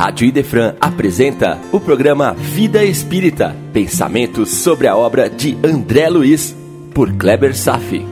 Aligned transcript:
Rádio 0.00 0.26
Idefran 0.26 0.76
apresenta 0.80 1.60
o 1.70 1.78
programa 1.78 2.32
Vida 2.32 2.82
Espírita, 2.82 3.54
pensamentos 3.70 4.48
sobre 4.48 4.86
a 4.86 4.96
obra 4.96 5.28
de 5.28 5.58
André 5.62 6.08
Luiz, 6.08 6.56
por 6.94 7.12
Kleber 7.12 7.54
Safi. 7.54 8.02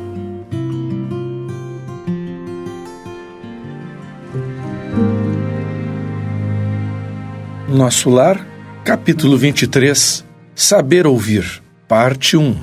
Nosso 7.66 8.10
Lar, 8.10 8.46
capítulo 8.84 9.38
23, 9.38 10.26
Saber 10.54 11.06
Ouvir, 11.06 11.62
parte 11.88 12.36
1. 12.36 12.54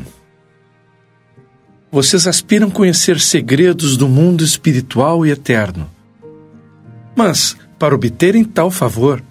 Vocês 1.91 2.27
aspiram 2.27 2.69
conhecer 2.69 3.19
segredos 3.19 3.97
do 3.97 4.07
mundo 4.07 4.43
espiritual 4.43 5.25
e 5.25 5.31
eterno. 5.31 5.89
Mas, 7.15 7.57
para 7.77 7.95
obterem 7.95 8.43
tal 8.43 8.71
favor, 8.71 9.21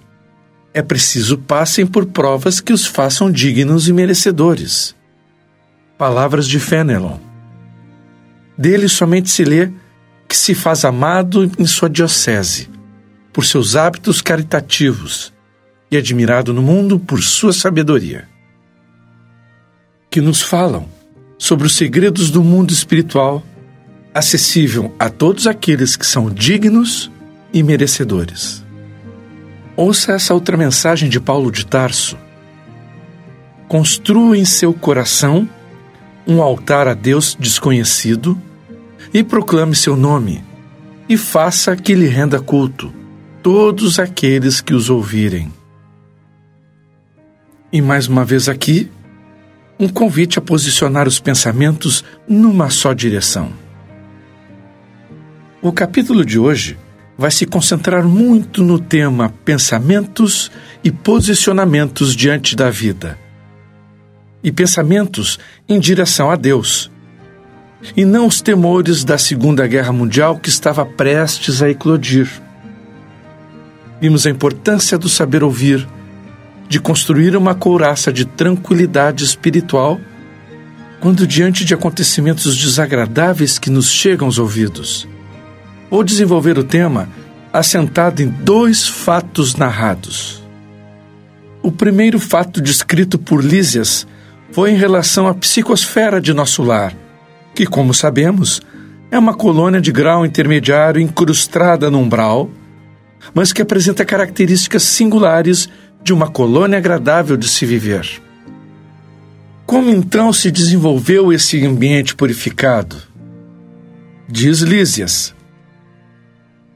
é 0.73 0.83
preciso 0.83 1.39
passem 1.39 1.87
por 1.87 2.07
provas 2.07 2.61
que 2.61 2.73
os 2.73 2.85
façam 2.85 3.31
dignos 3.31 3.89
e 3.89 3.93
merecedores. 3.93 4.95
Palavras 5.97 6.49
de 6.49 6.59
Fenelon. 6.59 7.19
Dele 8.59 8.89
somente 8.89 9.31
se 9.31 9.45
lê 9.45 9.71
que 10.29 10.37
se 10.37 10.55
faz 10.55 10.85
amado 10.85 11.51
em 11.59 11.67
sua 11.67 11.89
diocese, 11.89 12.69
por 13.33 13.45
seus 13.45 13.77
hábitos 13.77 14.21
caritativos, 14.21 15.33
e 15.91 15.97
admirado 15.97 16.53
no 16.53 16.63
mundo 16.63 16.99
por 16.99 17.23
sua 17.23 17.53
sabedoria. 17.53 18.29
Que 20.11 20.21
nos 20.21 20.43
falam 20.43 20.89
sobre 21.39 21.67
os 21.67 21.75
segredos 21.75 22.31
do 22.31 22.43
mundo 22.43 22.73
espiritual, 22.73 23.45
acessível 24.13 24.95
a 24.99 25.09
todos 25.09 25.47
aqueles 25.47 25.97
que 25.97 26.07
são 26.07 26.31
dignos 26.31 27.11
e 27.55 27.63
merecedores. 27.63 28.65
Ouça 29.77 30.13
essa 30.13 30.35
outra 30.35 30.57
mensagem 30.57 31.09
de 31.09 31.21
Paulo 31.21 31.53
de 31.53 31.65
Tarso. 31.65 32.19
Construa 33.69 34.37
em 34.37 34.45
seu 34.45 34.75
coração 34.75 35.49
um 36.27 36.43
altar 36.43 36.89
a 36.89 36.95
Deus 36.95 37.37
desconhecido 37.39 38.37
e 39.13 39.23
proclame 39.23 39.77
seu 39.77 39.97
nome, 39.97 40.43
e 41.09 41.17
faça 41.17 41.77
que 41.77 41.95
lhe 41.95 42.09
renda 42.09 42.41
culto 42.41 42.93
todos 43.43 43.99
aqueles 43.99 44.61
que 44.61 44.75
os 44.75 44.91
ouvirem. 44.91 45.53
E 47.71 47.81
mais 47.81 48.09
uma 48.09 48.25
vez 48.25 48.49
aqui, 48.49 48.91
um 49.79 49.89
convite 49.89 50.39
a 50.39 50.43
posicionar 50.43 51.07
os 51.07 51.21
pensamentos 51.21 52.03
numa 52.27 52.71
só 52.71 52.93
direção. 52.93 53.53
O 55.61 55.73
capítulo 55.73 56.25
de 56.25 56.39
hoje 56.39 56.79
vai 57.17 57.31
se 57.31 57.47
concentrar 57.47 58.05
muito 58.05 58.63
no 58.63 58.79
tema 58.79 59.33
pensamentos 59.45 60.51
e 60.83 60.91
posicionamentos 60.91 62.15
diante 62.15 62.57
da 62.57 62.71
vida. 62.71 63.19
E 64.43 64.51
pensamentos 64.53 65.39
em 65.69 65.79
direção 65.79 66.31
a 66.31 66.37
Deus. 66.37 66.91
E 67.97 68.05
não 68.05 68.27
os 68.27 68.41
temores 68.41 69.05
da 69.05 69.17
Segunda 69.17 69.67
Guerra 69.67 69.93
Mundial 69.93 70.39
que 70.39 70.49
estava 70.49 70.85
prestes 70.85 71.63
a 71.63 71.71
eclodir. 71.71 72.29
Vimos 74.01 74.27
a 74.27 74.31
importância 74.31 74.99
do 74.99 75.09
saber 75.09 75.43
ouvir, 75.43 75.87
de 76.69 76.81
construir 76.81 77.37
uma 77.37 77.55
couraça 77.55 78.13
de 78.13 78.25
tranquilidade 78.25 79.25
espiritual 79.25 80.01
quando 81.01 81.27
diante 81.27 81.65
de 81.65 81.75
acontecimentos 81.75 82.57
desagradáveis 82.57 83.59
que 83.59 83.71
nos 83.71 83.91
chegam 83.91 84.27
aos 84.27 84.39
ouvidos 84.39 85.07
ou 85.95 86.03
desenvolver 86.03 86.59
o 86.59 86.65
tema 86.65 87.09
assentado 87.53 88.21
em 88.21 88.27
dois 88.27 88.89
fatos 88.89 89.55
narrados. 89.55 90.43
O 91.63 91.71
primeiro 91.71 92.19
fato 92.19 92.61
descrito 92.61 93.17
por 93.17 93.45
Lísias 93.45 94.05
foi 94.51 94.73
em 94.73 94.77
relação 94.77 95.29
à 95.29 95.35
psicosfera 95.35 96.21
de 96.21 96.35
nosso 96.35 96.65
lar, 96.65 96.93
que, 97.55 97.65
como 97.65 97.95
sabemos, 97.95 98.61
é 99.09 99.17
uma 99.17 99.35
colônia 99.35 99.81
de 99.81 99.93
grau 99.93 100.27
intermediário 100.27 101.01
incrustada 101.01 101.89
no 101.89 102.01
umbral, 102.01 102.51
mas 103.33 103.53
que 103.53 103.63
apresenta 103.63 104.05
características 104.05 104.83
singulares 104.83 105.69
de 106.03 106.13
uma 106.13 106.29
colônia 106.29 106.79
agradável 106.79 107.37
de 107.37 107.47
se 107.47 107.65
viver. 107.65 108.21
Como 109.65 109.91
então 109.91 110.33
se 110.33 110.51
desenvolveu 110.51 111.33
esse 111.33 111.65
ambiente 111.65 112.17
purificado? 112.17 112.97
Diz 114.29 114.59
Lísias 114.59 115.33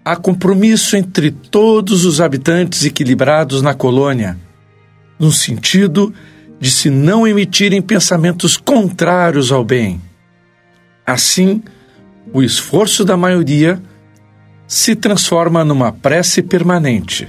há 0.08 0.16
compromisso 0.16 0.96
entre 0.96 1.30
todos 1.30 2.06
os 2.06 2.18
habitantes 2.18 2.82
equilibrados 2.82 3.60
na 3.60 3.74
colônia, 3.74 4.38
no 5.18 5.30
sentido 5.30 6.14
de 6.58 6.70
se 6.70 6.88
não 6.88 7.28
emitirem 7.28 7.82
pensamentos 7.82 8.56
contrários 8.56 9.52
ao 9.52 9.62
bem. 9.62 10.00
Assim, 11.06 11.62
o 12.32 12.42
esforço 12.42 13.04
da 13.04 13.18
maioria 13.18 13.82
se 14.66 14.96
transforma 14.96 15.62
numa 15.62 15.92
prece 15.92 16.42
permanente. 16.42 17.28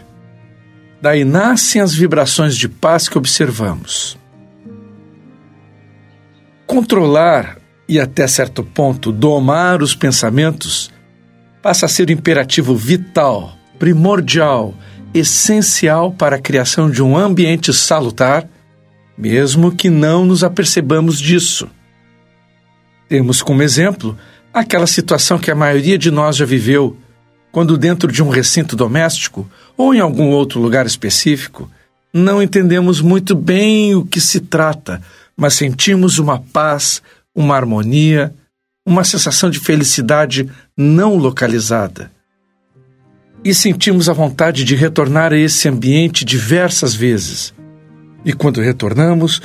Daí 1.01 1.25
nascem 1.25 1.81
as 1.81 1.93
vibrações 1.93 2.55
de 2.55 2.69
paz 2.69 3.09
que 3.09 3.17
observamos. 3.17 4.17
Controlar 6.65 7.57
e, 7.89 7.99
até 7.99 8.25
certo 8.25 8.63
ponto, 8.63 9.11
domar 9.11 9.81
os 9.81 9.93
pensamentos 9.93 10.89
passa 11.61 11.85
a 11.85 11.89
ser 11.89 12.09
o 12.09 12.11
imperativo 12.11 12.75
vital, 12.75 13.55
primordial, 13.77 14.73
essencial 15.13 16.11
para 16.11 16.35
a 16.35 16.41
criação 16.41 16.89
de 16.89 17.01
um 17.01 17.17
ambiente 17.17 17.73
salutar, 17.73 18.47
mesmo 19.17 19.71
que 19.71 19.89
não 19.89 20.25
nos 20.25 20.43
apercebamos 20.43 21.19
disso. 21.19 21.67
Temos 23.07 23.41
como 23.41 23.63
exemplo 23.63 24.17
aquela 24.53 24.87
situação 24.87 25.37
que 25.37 25.51
a 25.51 25.55
maioria 25.55 25.97
de 25.97 26.11
nós 26.11 26.35
já 26.35 26.45
viveu, 26.45 26.95
quando, 27.51 27.77
dentro 27.77 28.11
de 28.11 28.21
um 28.21 28.29
recinto 28.29 28.75
doméstico 28.75 29.49
ou 29.75 29.93
em 29.93 29.99
algum 29.99 30.29
outro 30.29 30.59
lugar 30.59 30.85
específico, 30.85 31.69
não 32.13 32.41
entendemos 32.41 33.01
muito 33.01 33.35
bem 33.35 33.95
o 33.95 34.05
que 34.05 34.21
se 34.21 34.39
trata, 34.39 35.01
mas 35.35 35.53
sentimos 35.53 36.19
uma 36.19 36.39
paz, 36.39 37.01
uma 37.35 37.55
harmonia, 37.55 38.33
uma 38.89 39.03
sensação 39.03 39.51
de 39.51 39.59
felicidade 39.59 40.49
não 40.75 41.15
localizada. 41.15 42.11
E 43.45 43.53
sentimos 43.53 44.09
a 44.09 44.13
vontade 44.13 44.63
de 44.63 44.75
retornar 44.75 45.31
a 45.31 45.37
esse 45.37 45.69
ambiente 45.69 46.25
diversas 46.25 46.95
vezes. 46.95 47.53
E 48.25 48.33
quando 48.33 48.59
retornamos, 48.59 49.43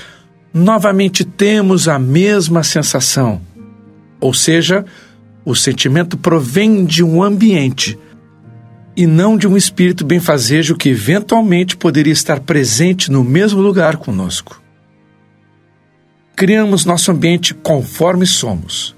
novamente 0.53 1.27
temos 1.27 1.89
a 1.89 1.99
mesma 1.99 2.65
sensação. 2.65 3.39
Ou 4.19 4.33
seja, 4.33 4.83
o 5.45 5.55
sentimento 5.55 6.17
provém 6.17 6.87
de 6.87 7.05
um 7.05 7.23
ambiente 7.23 7.99
e 8.97 9.07
não 9.07 9.37
de 9.37 9.47
um 9.47 9.59
espírito 9.59 10.07
benfazejo 10.07 10.75
que 10.75 10.89
eventualmente 10.89 11.77
poderia 11.77 12.15
estar 12.15 12.41
presente 12.41 13.13
no 13.13 13.23
mesmo 13.23 13.61
lugar 13.61 13.99
conosco. 13.99 14.63
Criamos 16.35 16.87
nosso 16.87 17.11
ambiente 17.13 17.53
conforme 17.53 18.27
somos 18.27 18.95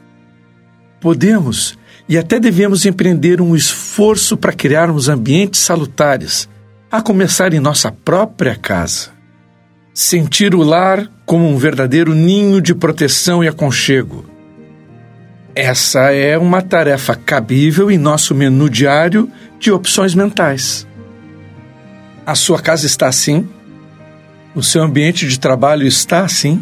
podemos 1.07 1.79
e 2.09 2.19
até 2.19 2.41
devemos 2.41 2.85
empreender 2.85 3.41
um 3.41 3.55
esforço 3.55 4.37
para 4.37 4.53
criarmos 4.53 5.09
ambientes 5.09 5.61
salutares, 5.61 6.49
a 6.91 7.01
começar 7.01 7.55
em 7.55 7.61
nossa 7.61 7.93
própria 7.93 8.57
casa. 8.57 9.11
Sentir 9.95 10.53
o 10.53 10.65
lar 10.65 11.09
como 11.25 11.49
um 11.49 11.57
verdadeiro 11.57 12.13
ninho 12.13 12.61
de 12.61 12.75
proteção 12.75 13.45
e 13.45 13.47
aconchego. 13.47 14.25
Essa 15.55 16.13
é 16.13 16.37
uma 16.37 16.61
tarefa 16.61 17.15
cabível 17.15 17.89
em 17.89 17.99
nosso 17.99 18.35
menu 18.35 18.69
diário 18.69 19.31
de 19.61 19.71
opções 19.71 20.13
mentais. 20.13 20.89
A 22.27 22.35
sua 22.35 22.61
casa 22.61 22.85
está 22.85 23.07
assim? 23.07 23.49
O 24.57 24.63
seu 24.63 24.83
ambiente 24.83 25.29
de 25.29 25.39
trabalho 25.39 25.87
está 25.87 26.25
assim? 26.25 26.61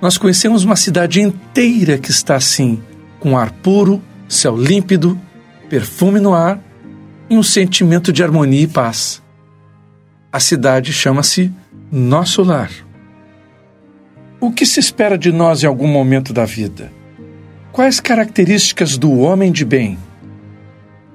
Nós 0.00 0.16
conhecemos 0.16 0.64
uma 0.64 0.74
cidade 0.74 1.20
inteira 1.20 1.98
que 1.98 2.10
está 2.10 2.36
assim 2.36 2.82
com 3.24 3.38
ar 3.38 3.50
puro, 3.50 4.02
céu 4.28 4.54
límpido, 4.54 5.18
perfume 5.70 6.20
no 6.20 6.34
ar 6.34 6.60
e 7.30 7.34
um 7.34 7.42
sentimento 7.42 8.12
de 8.12 8.22
harmonia 8.22 8.60
e 8.60 8.66
paz. 8.66 9.22
A 10.30 10.38
cidade 10.38 10.92
chama-se 10.92 11.50
Nosso 11.90 12.42
Lar. 12.42 12.70
O 14.38 14.52
que 14.52 14.66
se 14.66 14.78
espera 14.78 15.16
de 15.16 15.32
nós 15.32 15.62
em 15.62 15.66
algum 15.66 15.86
momento 15.86 16.34
da 16.34 16.44
vida? 16.44 16.92
Quais 17.72 17.98
características 17.98 18.98
do 18.98 19.18
homem 19.20 19.50
de 19.50 19.64
bem? 19.64 19.96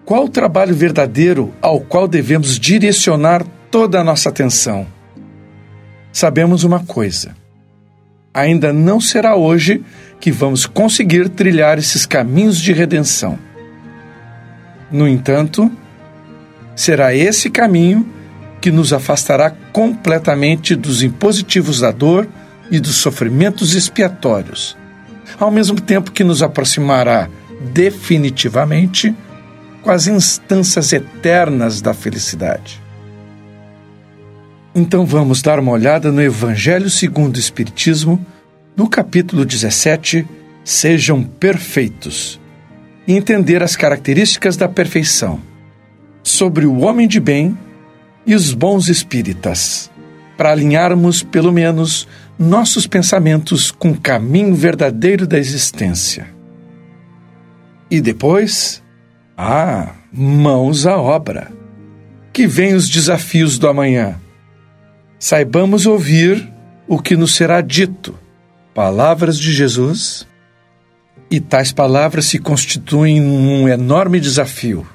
Qual 0.03 0.25
o 0.25 0.29
trabalho 0.29 0.73
verdadeiro 0.73 1.53
ao 1.62 1.79
qual 1.79 2.07
devemos 2.07 2.59
direcionar 2.59 3.45
toda 3.69 4.01
a 4.01 4.03
nossa 4.03 4.29
atenção? 4.29 4.88
Sabemos 6.12 6.63
uma 6.63 6.79
coisa: 6.79 7.35
ainda 8.33 8.71
não 8.71 8.99
será 8.99 9.35
hoje 9.35 9.83
que 10.19 10.31
vamos 10.31 10.65
conseguir 10.65 11.29
trilhar 11.29 11.77
esses 11.77 12.05
caminhos 12.05 12.59
de 12.59 12.73
redenção. 12.73 13.37
No 14.91 15.07
entanto, 15.07 15.71
será 16.75 17.13
esse 17.13 17.49
caminho 17.49 18.07
que 18.59 18.71
nos 18.71 18.91
afastará 18.91 19.51
completamente 19.71 20.75
dos 20.75 21.01
impositivos 21.01 21.79
da 21.79 21.91
dor 21.91 22.27
e 22.69 22.79
dos 22.79 22.95
sofrimentos 22.95 23.73
expiatórios, 23.73 24.77
ao 25.39 25.49
mesmo 25.49 25.79
tempo 25.79 26.11
que 26.11 26.23
nos 26.23 26.43
aproximará 26.43 27.29
definitivamente 27.73 29.15
com 29.81 29.91
as 29.91 30.07
instâncias 30.07 30.91
eternas 30.91 31.81
da 31.81 31.93
felicidade. 31.93 32.81
Então 34.74 35.06
vamos 35.06 35.42
dar 35.42 35.60
uma 35.60 35.71
olhada 35.71 36.12
no 36.12 36.21
Evangelho 36.21 36.89
segundo 36.89 37.38
o 37.38 37.39
Espiritismo, 37.39 38.24
no 38.75 38.88
capítulo 38.88 39.44
17, 39.44 40.27
Sejam 40.63 41.24
perfeitos, 41.24 42.39
e 43.07 43.13
entender 43.13 43.63
as 43.63 43.75
características 43.75 44.56
da 44.56 44.69
perfeição, 44.69 45.39
sobre 46.21 46.68
o 46.68 46.81
homem 46.81 47.07
de 47.07 47.19
bem 47.19 47.57
e 48.25 48.36
os 48.36 48.54
bons 48.54 48.88
espíritas, 48.88 49.89
para 50.38 50.51
alinharmos, 50.51 51.24
pelo 51.24 51.51
menos, 51.51 52.07
nossos 52.38 52.86
pensamentos 52.86 53.72
com 53.72 53.92
o 53.92 54.00
caminho 54.00 54.54
verdadeiro 54.54 55.25
da 55.25 55.39
existência. 55.39 56.27
E 57.89 58.00
depois, 58.00 58.83
ah, 59.36 59.94
mãos 60.13 60.86
à 60.86 60.95
obra. 60.98 61.51
Que 62.31 62.45
vem 62.45 62.75
os 62.75 62.88
desafios 62.88 63.57
do 63.57 63.68
amanhã. 63.68 64.15
Saibamos 65.19 65.86
ouvir 65.86 66.50
o 66.88 66.98
que 66.98 67.18
nos 67.18 67.36
será 67.36 67.60
dito. 67.60 68.18
Palavras 68.74 69.38
de 69.38 69.51
Jesus. 69.51 70.25
E 71.30 71.42
tais 71.42 71.74
palavras 71.74 72.25
se 72.25 72.39
constituem 72.39 73.21
um 73.21 73.68
enorme 73.68 74.19
desafio. 74.19 74.88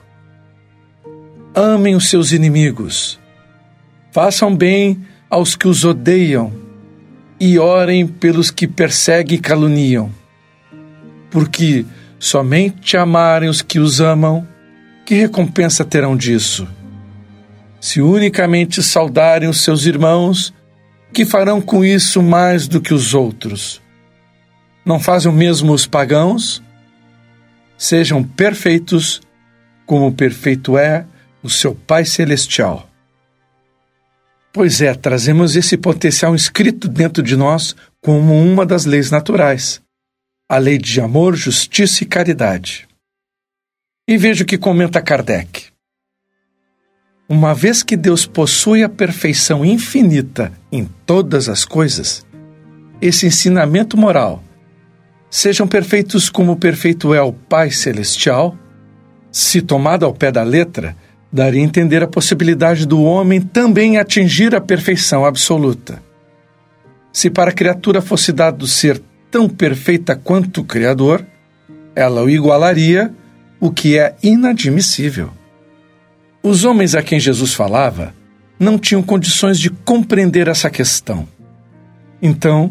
Amem 1.55 1.95
os 1.95 2.09
seus 2.09 2.33
inimigos. 2.33 3.21
Façam 4.11 4.57
bem 4.57 5.05
aos 5.29 5.55
que 5.55 5.69
os 5.69 5.85
odeiam 5.85 6.53
e 7.39 7.59
orem 7.59 8.07
pelos 8.07 8.51
que 8.51 8.67
perseguem 8.67 9.37
e 9.37 9.41
caluniam. 9.41 10.11
Porque 11.31 11.85
somente 12.19 12.97
amarem 12.97 13.49
os 13.49 13.61
que 13.61 13.79
os 13.79 14.01
amam, 14.01 14.47
que 15.05 15.15
recompensa 15.15 15.85
terão 15.85 16.17
disso? 16.17 16.67
Se 17.85 18.01
unicamente 18.01 18.83
saudarem 18.83 19.47
os 19.47 19.63
seus 19.63 19.85
irmãos, 19.85 20.55
que 21.13 21.27
farão 21.27 21.61
com 21.61 21.85
isso 21.85 22.23
mais 22.23 22.67
do 22.67 22.81
que 22.81 22.95
os 22.95 23.13
outros? 23.13 23.83
Não 24.87 24.99
fazem 24.99 25.31
o 25.31 25.35
mesmo 25.35 25.71
os 25.71 25.87
pagãos? 25.87 26.63
Sejam 27.77 28.25
perfeitos, 28.25 29.21
como 29.85 30.15
perfeito 30.15 30.79
é 30.79 31.05
o 31.43 31.51
seu 31.51 31.75
Pai 31.75 32.07
Celestial. 32.07 32.89
Pois 34.51 34.81
é, 34.81 34.95
trazemos 34.95 35.55
esse 35.55 35.77
potencial 35.77 36.35
inscrito 36.35 36.89
dentro 36.89 37.23
de 37.23 37.37
nós 37.37 37.77
como 38.01 38.33
uma 38.33 38.65
das 38.65 38.87
leis 38.87 39.11
naturais 39.11 39.83
a 40.49 40.57
lei 40.57 40.79
de 40.79 41.03
amor, 41.03 41.37
justiça 41.37 42.03
e 42.03 42.07
caridade. 42.07 42.89
E 44.09 44.17
veja 44.17 44.43
o 44.43 44.47
que 44.47 44.57
comenta 44.57 45.03
Kardec. 45.03 45.74
Uma 47.27 47.55
vez 47.55 47.83
que 47.83 47.97
Deus 47.97 48.27
possui 48.27 48.83
a 48.83 48.89
perfeição 48.89 49.65
infinita 49.65 50.53
em 50.71 50.87
todas 51.07 51.49
as 51.49 51.65
coisas, 51.65 52.25
esse 53.01 53.27
ensinamento 53.27 53.97
moral, 53.97 54.45
sejam 55.31 55.67
perfeitos 55.67 56.29
como 56.29 56.53
o 56.53 56.57
perfeito 56.57 57.15
é 57.15 57.23
o 57.23 57.33
Pai 57.33 57.71
Celestial, 57.71 58.55
se 59.33 59.63
tomado 59.63 60.05
ao 60.05 60.13
pé 60.13 60.31
da 60.31 60.43
letra, 60.43 60.95
daria 61.33 61.63
a 61.63 61.65
entender 61.65 62.03
a 62.03 62.07
possibilidade 62.07 62.87
do 62.87 63.03
homem 63.03 63.41
também 63.41 63.97
atingir 63.97 64.55
a 64.55 64.61
perfeição 64.61 65.25
absoluta. 65.25 66.03
Se 67.11 67.31
para 67.31 67.51
a 67.51 67.55
criatura 67.55 68.03
fosse 68.03 68.33
dado 68.33 68.67
ser 68.67 69.01
tão 69.31 69.49
perfeita 69.49 70.15
quanto 70.15 70.61
o 70.61 70.65
Criador, 70.65 71.25
ela 71.97 72.23
o 72.23 72.29
igualaria, 72.29 73.15
o 73.59 73.71
que 73.71 73.99
é 73.99 74.15
inadmissível. 74.23 75.31
Os 76.47 76.63
homens 76.63 76.95
a 76.95 77.03
quem 77.03 77.19
Jesus 77.19 77.55
falava 77.55 78.13
não 78.61 78.79
tinham 78.79 79.03
condições 79.03 79.59
de 79.59 79.71
compreender 79.71 80.47
essa 80.47 80.69
questão. 80.69 81.27
Então, 82.21 82.71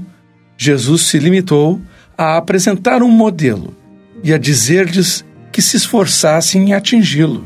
Jesus 0.56 1.08
se 1.08 1.18
limitou 1.18 1.82
a 2.16 2.38
apresentar 2.38 3.02
um 3.02 3.10
modelo 3.10 3.76
e 4.24 4.32
a 4.32 4.38
dizer-lhes 4.38 5.26
que 5.52 5.60
se 5.60 5.76
esforçassem 5.76 6.70
em 6.70 6.74
atingi-lo. 6.76 7.44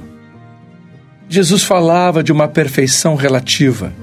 Jesus 1.30 1.64
falava 1.64 2.22
de 2.22 2.34
uma 2.34 2.50
perfeição 2.50 3.16
relativa, 3.16 3.94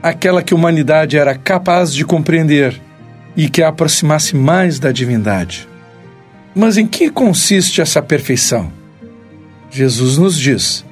aquela 0.00 0.44
que 0.44 0.54
a 0.54 0.56
humanidade 0.56 1.18
era 1.18 1.34
capaz 1.34 1.92
de 1.92 2.04
compreender 2.04 2.80
e 3.36 3.48
que 3.48 3.60
a 3.60 3.70
aproximasse 3.70 4.36
mais 4.36 4.78
da 4.78 4.92
divindade. 4.92 5.68
Mas 6.54 6.76
em 6.76 6.86
que 6.86 7.10
consiste 7.10 7.80
essa 7.80 8.00
perfeição? 8.00 8.72
Jesus 9.68 10.16
nos 10.16 10.38
diz: 10.38 10.86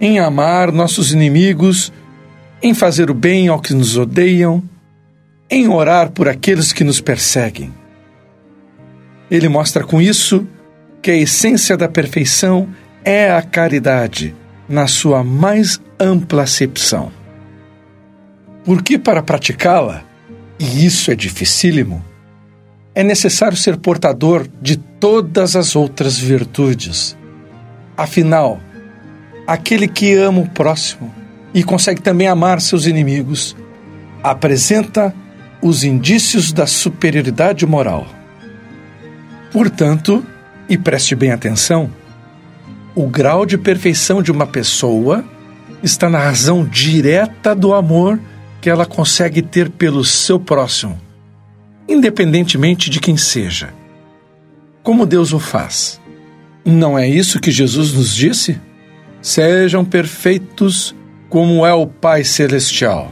em 0.00 0.18
amar 0.18 0.72
nossos 0.72 1.12
inimigos, 1.12 1.92
em 2.62 2.74
fazer 2.74 3.10
o 3.10 3.14
bem 3.14 3.48
ao 3.48 3.60
que 3.60 3.74
nos 3.74 3.96
odeiam, 3.96 4.62
em 5.48 5.68
orar 5.68 6.10
por 6.10 6.28
aqueles 6.28 6.72
que 6.72 6.84
nos 6.84 7.00
perseguem. 7.00 7.72
Ele 9.30 9.48
mostra 9.48 9.84
com 9.84 10.00
isso 10.00 10.46
que 11.00 11.10
a 11.10 11.16
essência 11.16 11.76
da 11.76 11.88
perfeição 11.88 12.68
é 13.04 13.30
a 13.30 13.42
caridade, 13.42 14.34
na 14.68 14.86
sua 14.86 15.22
mais 15.22 15.80
ampla 15.98 16.42
acepção. 16.42 17.12
Porque 18.64 18.98
para 18.98 19.22
praticá-la, 19.22 20.02
e 20.58 20.84
isso 20.84 21.10
é 21.10 21.14
dificílimo, 21.14 22.04
é 22.94 23.04
necessário 23.04 23.56
ser 23.56 23.76
portador 23.76 24.48
de 24.60 24.76
todas 24.76 25.54
as 25.54 25.76
outras 25.76 26.18
virtudes. 26.18 27.16
Afinal, 27.96 28.60
aquele 29.46 29.86
que 29.86 30.14
ama 30.14 30.40
o 30.40 30.48
próximo 30.48 31.14
e 31.54 31.62
consegue 31.62 32.00
também 32.02 32.28
amar 32.28 32.60
seus 32.60 32.86
inimigos 32.86 33.56
apresenta 34.22 35.14
os 35.62 35.84
indícios 35.84 36.52
da 36.52 36.66
superioridade 36.66 37.64
moral. 37.64 38.06
Portanto, 39.52 40.24
e 40.68 40.76
preste 40.76 41.14
bem 41.14 41.30
atenção, 41.30 41.90
o 42.94 43.06
grau 43.06 43.46
de 43.46 43.56
perfeição 43.56 44.22
de 44.22 44.32
uma 44.32 44.46
pessoa 44.46 45.24
está 45.82 46.08
na 46.08 46.18
razão 46.18 46.64
direta 46.64 47.54
do 47.54 47.72
amor 47.72 48.18
que 48.60 48.68
ela 48.68 48.84
consegue 48.84 49.42
ter 49.42 49.70
pelo 49.70 50.04
seu 50.04 50.40
próximo, 50.40 51.00
independentemente 51.88 52.90
de 52.90 52.98
quem 52.98 53.16
seja. 53.16 53.72
Como 54.82 55.06
Deus 55.06 55.32
o 55.32 55.38
faz? 55.38 56.00
Não 56.64 56.98
é 56.98 57.08
isso 57.08 57.40
que 57.40 57.50
Jesus 57.50 57.92
nos 57.92 58.14
disse? 58.14 58.58
Sejam 59.26 59.84
perfeitos 59.84 60.94
como 61.28 61.66
é 61.66 61.72
o 61.72 61.86
Pai 61.86 62.22
Celestial. 62.22 63.10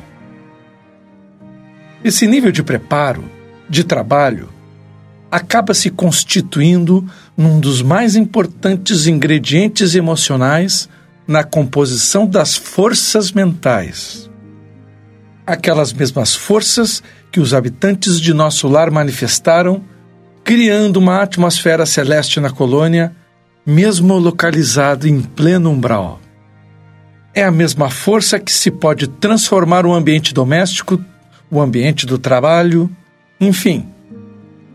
Esse 2.05 2.27
nível 2.27 2.53
de 2.53 2.63
preparo, 2.63 3.25
de 3.69 3.83
trabalho, 3.83 4.49
acaba 5.31 5.75
se 5.75 5.91
constituindo 5.91 7.05
num 7.37 7.59
dos 7.59 7.83
mais 7.83 8.15
importantes 8.15 9.07
ingredientes 9.07 9.95
emocionais 9.95 10.89
na 11.27 11.43
composição 11.43 12.27
das 12.27 12.55
forças 12.55 13.33
mentais 13.33 14.31
aquelas 15.47 15.93
mesmas 15.93 16.35
forças 16.35 17.03
que 17.31 17.41
os 17.41 17.53
habitantes 17.53 18.21
de 18.21 18.33
nosso 18.33 18.69
lar 18.69 18.91
manifestaram, 18.91 19.83
criando 20.43 20.97
uma 20.97 21.23
atmosfera 21.23 21.85
celeste 21.85 22.41
na 22.41 22.51
colônia, 22.51 23.15
mesmo 23.65 24.19
localizado 24.19 25.09
em 25.09 25.21
pleno 25.21 25.71
umbral. 25.71 26.21
É 27.35 27.43
a 27.45 27.51
mesma 27.51 27.91
força 27.91 28.39
que 28.39 28.53
se 28.53 28.71
pode 28.71 29.09
transformar 29.09 29.87
o 29.87 29.93
ambiente 29.93 30.33
doméstico, 30.33 31.03
o 31.51 31.61
ambiente 31.61 32.07
do 32.07 32.19
trabalho, 32.19 32.91
enfim. 33.41 33.89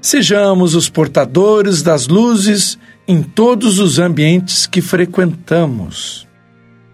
Sejamos 0.02 0.76
os 0.76 0.90
portadores 0.90 1.82
das 1.82 2.08
luzes 2.08 2.78
em 3.08 3.22
todos 3.22 3.80
os 3.80 4.00
ambientes 4.00 4.66
que 4.66 4.82
frequentamos. 4.82 6.28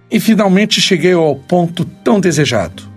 E 0.10 0.20
finalmente 0.20 0.80
cheguei 0.82 1.14
ao 1.14 1.36
ponto 1.36 1.86
tão 1.86 2.20
desejado 2.20 2.96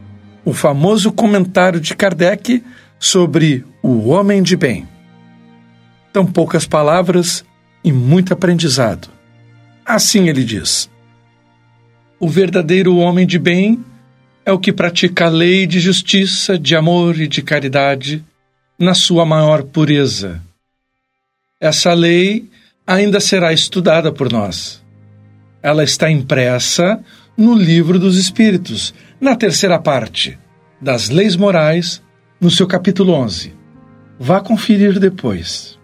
o 0.48 0.52
famoso 0.54 1.12
comentário 1.12 1.78
de 1.78 1.94
Kardec 1.94 2.64
sobre 2.98 3.66
o 3.82 4.08
homem 4.08 4.42
de 4.42 4.56
bem. 4.56 4.88
Tão 6.10 6.24
poucas 6.24 6.66
palavras 6.66 7.44
e 7.82 7.92
muito 7.92 8.32
aprendizado. 8.32 9.08
Assim 9.84 10.28
ele 10.28 10.44
diz: 10.44 10.90
O 12.20 12.28
verdadeiro 12.28 12.96
homem 12.96 13.26
de 13.26 13.38
bem 13.38 13.84
é 14.44 14.52
o 14.52 14.58
que 14.58 14.72
pratica 14.72 15.26
a 15.26 15.30
lei 15.30 15.66
de 15.66 15.78
justiça, 15.80 16.58
de 16.58 16.74
amor 16.74 17.20
e 17.20 17.28
de 17.28 17.42
caridade 17.42 18.24
na 18.78 18.94
sua 18.94 19.24
maior 19.24 19.62
pureza. 19.62 20.42
Essa 21.60 21.92
lei 21.92 22.48
ainda 22.86 23.20
será 23.20 23.52
estudada 23.52 24.12
por 24.12 24.32
nós. 24.32 24.82
Ela 25.62 25.84
está 25.84 26.10
impressa 26.10 27.02
no 27.36 27.54
Livro 27.54 27.98
dos 27.98 28.16
Espíritos, 28.16 28.94
na 29.20 29.36
terceira 29.36 29.78
parte, 29.78 30.38
das 30.80 31.08
Leis 31.08 31.36
Morais, 31.36 32.02
no 32.40 32.50
seu 32.50 32.66
capítulo 32.66 33.12
11. 33.12 33.52
Vá 34.18 34.40
conferir 34.40 34.98
depois. 34.98 35.77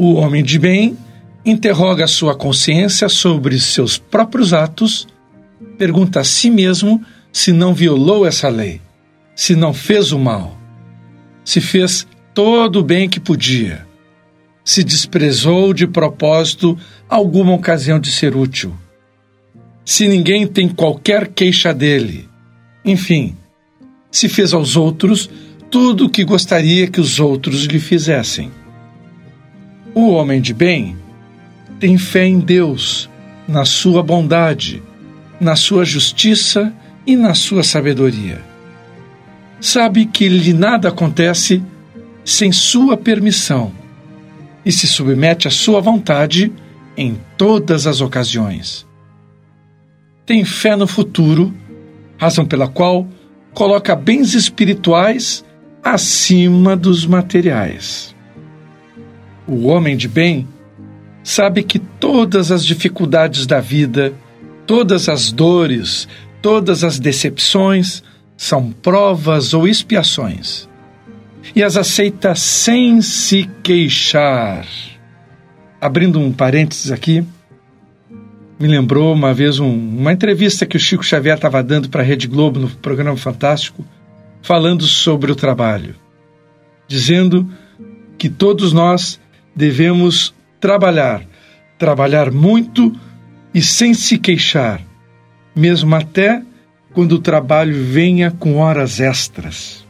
O 0.00 0.14
homem 0.14 0.44
de 0.44 0.60
bem 0.60 0.96
interroga 1.44 2.06
sua 2.06 2.32
consciência 2.32 3.08
sobre 3.08 3.58
seus 3.58 3.98
próprios 3.98 4.52
atos, 4.52 5.08
pergunta 5.76 6.20
a 6.20 6.24
si 6.24 6.50
mesmo 6.50 7.04
se 7.32 7.52
não 7.52 7.74
violou 7.74 8.24
essa 8.24 8.48
lei, 8.48 8.80
se 9.34 9.56
não 9.56 9.74
fez 9.74 10.12
o 10.12 10.18
mal, 10.18 10.56
se 11.44 11.60
fez 11.60 12.06
todo 12.32 12.78
o 12.78 12.84
bem 12.84 13.08
que 13.08 13.18
podia, 13.18 13.84
se 14.64 14.84
desprezou 14.84 15.74
de 15.74 15.84
propósito 15.84 16.78
alguma 17.08 17.52
ocasião 17.52 17.98
de 17.98 18.12
ser 18.12 18.36
útil, 18.36 18.72
se 19.84 20.06
ninguém 20.06 20.46
tem 20.46 20.68
qualquer 20.68 21.26
queixa 21.26 21.74
dele, 21.74 22.28
enfim, 22.84 23.36
se 24.12 24.28
fez 24.28 24.52
aos 24.52 24.76
outros 24.76 25.28
tudo 25.68 26.06
o 26.06 26.08
que 26.08 26.22
gostaria 26.22 26.86
que 26.86 27.00
os 27.00 27.18
outros 27.18 27.64
lhe 27.64 27.80
fizessem. 27.80 28.52
O 30.00 30.10
homem 30.10 30.40
de 30.40 30.54
bem 30.54 30.96
tem 31.80 31.98
fé 31.98 32.24
em 32.24 32.38
Deus, 32.38 33.10
na 33.48 33.64
sua 33.64 34.00
bondade, 34.00 34.80
na 35.40 35.56
sua 35.56 35.84
justiça 35.84 36.72
e 37.04 37.16
na 37.16 37.34
sua 37.34 37.64
sabedoria. 37.64 38.40
Sabe 39.60 40.06
que 40.06 40.28
lhe 40.28 40.52
nada 40.52 40.90
acontece 40.90 41.60
sem 42.24 42.52
sua 42.52 42.96
permissão 42.96 43.72
e 44.64 44.70
se 44.70 44.86
submete 44.86 45.48
à 45.48 45.50
sua 45.50 45.80
vontade 45.80 46.52
em 46.96 47.18
todas 47.36 47.84
as 47.84 48.00
ocasiões. 48.00 48.86
Tem 50.24 50.44
fé 50.44 50.76
no 50.76 50.86
futuro, 50.86 51.52
razão 52.16 52.46
pela 52.46 52.68
qual 52.68 53.04
coloca 53.52 53.96
bens 53.96 54.34
espirituais 54.34 55.44
acima 55.82 56.76
dos 56.76 57.04
materiais. 57.04 58.16
O 59.48 59.66
homem 59.66 59.96
de 59.96 60.06
bem 60.06 60.46
sabe 61.24 61.62
que 61.62 61.78
todas 61.78 62.52
as 62.52 62.64
dificuldades 62.64 63.46
da 63.46 63.60
vida, 63.60 64.12
todas 64.66 65.08
as 65.08 65.32
dores, 65.32 66.06
todas 66.42 66.84
as 66.84 66.98
decepções 66.98 68.02
são 68.36 68.70
provas 68.70 69.54
ou 69.54 69.66
expiações 69.66 70.68
e 71.54 71.62
as 71.62 71.76
aceita 71.76 72.34
sem 72.34 73.00
se 73.00 73.48
queixar. 73.62 74.66
Abrindo 75.80 76.18
um 76.18 76.32
parênteses 76.32 76.90
aqui, 76.90 77.24
me 78.58 78.66
lembrou 78.66 79.12
uma 79.12 79.32
vez 79.32 79.58
um, 79.58 79.70
uma 79.70 80.12
entrevista 80.12 80.66
que 80.66 80.76
o 80.76 80.80
Chico 80.80 81.04
Xavier 81.04 81.36
estava 81.36 81.62
dando 81.62 81.88
para 81.88 82.02
a 82.02 82.04
Rede 82.04 82.26
Globo 82.26 82.58
no 82.58 82.68
programa 82.68 83.16
Fantástico, 83.16 83.84
falando 84.42 84.84
sobre 84.84 85.30
o 85.30 85.36
trabalho, 85.36 85.94
dizendo 86.86 87.48
que 88.16 88.28
todos 88.28 88.72
nós 88.72 89.20
devemos 89.54 90.34
trabalhar, 90.60 91.22
trabalhar 91.78 92.30
muito 92.30 92.94
e 93.54 93.62
sem 93.62 93.94
se 93.94 94.18
queixar, 94.18 94.80
mesmo 95.54 95.94
até 95.94 96.42
quando 96.92 97.12
o 97.12 97.18
trabalho 97.18 97.74
venha 97.84 98.30
com 98.30 98.56
horas 98.56 99.00
extras. 99.00 99.86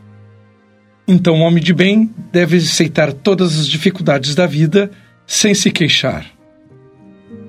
Então, 1.06 1.36
o 1.36 1.40
homem 1.40 1.62
de 1.62 1.72
bem 1.72 2.10
deve 2.30 2.58
aceitar 2.58 3.12
todas 3.12 3.58
as 3.58 3.66
dificuldades 3.66 4.34
da 4.34 4.46
vida 4.46 4.90
sem 5.26 5.54
se 5.54 5.70
queixar. 5.70 6.26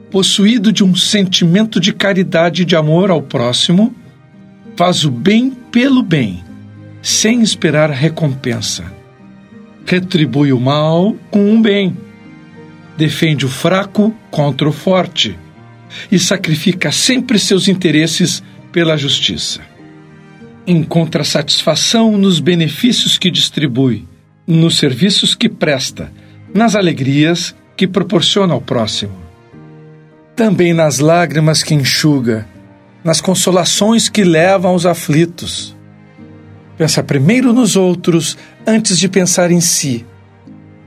Possuído 0.09 0.71
de 0.71 0.83
um 0.83 0.95
sentimento 0.95 1.79
de 1.79 1.93
caridade 1.93 2.61
e 2.61 2.65
de 2.65 2.75
amor 2.75 3.11
ao 3.11 3.21
próximo, 3.21 3.93
faz 4.75 5.03
o 5.03 5.11
bem 5.11 5.51
pelo 5.51 6.01
bem, 6.01 6.43
sem 7.01 7.41
esperar 7.41 7.89
recompensa. 7.89 8.98
Retribui 9.89 10.53
o 10.53 10.59
mal 10.59 11.15
com 11.31 11.51
um 11.51 11.61
bem. 11.61 11.97
Defende 12.97 13.45
o 13.45 13.49
fraco 13.49 14.13
contra 14.29 14.69
o 14.69 14.71
forte 14.71 15.37
e 16.11 16.19
sacrifica 16.19 16.91
sempre 16.91 17.39
seus 17.39 17.67
interesses 17.67 18.43
pela 18.71 18.95
justiça 18.95 19.61
encontra 20.71 21.23
satisfação 21.23 22.17
nos 22.17 22.39
benefícios 22.39 23.17
que 23.17 23.31
distribui, 23.31 24.07
nos 24.45 24.77
serviços 24.77 25.33
que 25.33 25.49
presta, 25.49 26.11
nas 26.53 26.75
alegrias 26.75 27.55
que 27.75 27.87
proporciona 27.87 28.53
ao 28.53 28.61
próximo. 28.61 29.13
Também 30.35 30.73
nas 30.73 30.99
lágrimas 30.99 31.63
que 31.63 31.73
enxuga, 31.73 32.47
nas 33.03 33.19
consolações 33.19 34.07
que 34.07 34.23
leva 34.23 34.67
aos 34.67 34.85
aflitos. 34.85 35.75
Pensa 36.77 37.03
primeiro 37.03 37.51
nos 37.51 37.75
outros 37.75 38.37
antes 38.69 38.99
de 38.99 39.09
pensar 39.09 39.49
em 39.49 39.59
si. 39.59 40.05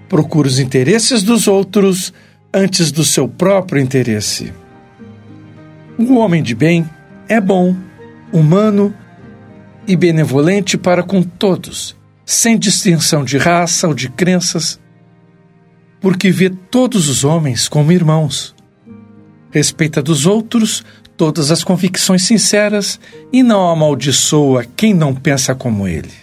Procura 0.09 0.47
os 0.47 0.61
interesses 0.61 1.25
dos 1.25 1.49
outros 1.49 2.13
antes 2.55 2.93
do 2.93 3.05
seu 3.05 3.27
próprio 3.27 3.83
interesse. 3.83 4.53
O 5.99 6.15
homem 6.15 6.45
de 6.45 6.55
bem 6.55 6.89
é 7.29 7.41
bom, 7.41 7.75
humano 8.33 8.95
e 9.85 9.97
benevolente 9.97 10.79
para 10.79 11.03
com 11.03 11.25
todos, 11.25 11.97
sem 12.25 12.57
distinção 12.57 13.25
de 13.25 13.37
raça 13.37 13.89
ou 13.89 13.95
de 13.95 14.09
crenças, 14.09 14.79
porque 16.01 16.31
vê 16.31 16.51
todos 16.51 17.09
os 17.09 17.25
homens 17.25 17.67
como 17.69 17.91
irmãos. 17.91 18.55
Respeita 19.51 20.01
dos 20.01 20.25
outros 20.25 20.85
todas 21.17 21.51
as 21.51 21.65
convicções 21.65 22.23
sinceras 22.23 23.01
e 23.33 23.43
não 23.43 23.69
amaldiçoa 23.69 24.65
quem 24.77 24.95
não 24.95 25.13
pensa 25.13 25.53
como 25.53 25.89
ele. 25.89 26.22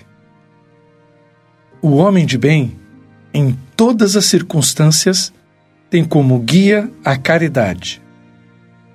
O 1.81 1.95
homem 1.95 2.25
de 2.25 2.37
bem, 2.37 2.77
em 3.33 3.57
todas 3.75 4.15
as 4.15 4.25
circunstâncias, 4.25 5.33
tem 5.89 6.03
como 6.03 6.37
guia 6.39 6.89
a 7.03 7.15
caridade. 7.17 8.01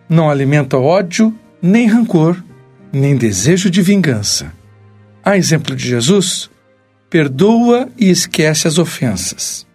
Não 0.08 0.28
alimenta 0.28 0.78
ódio 0.78 1.34
nem 1.62 1.86
rancor 1.86 2.42
nem 2.94 3.16
desejo 3.16 3.68
de 3.68 3.82
vingança. 3.82 4.52
A 5.24 5.36
exemplo 5.36 5.74
de 5.74 5.88
Jesus, 5.88 6.48
perdoa 7.10 7.88
e 7.98 8.08
esquece 8.08 8.68
as 8.68 8.78
ofensas. 8.78 9.66